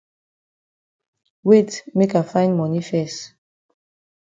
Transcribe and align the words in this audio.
Wait 1.43 1.83
make 1.97 2.15
I 2.19 2.23
find 2.31 2.57
moni 2.57 2.81
fes. 2.89 3.15